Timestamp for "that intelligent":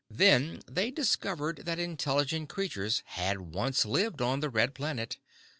1.65-2.49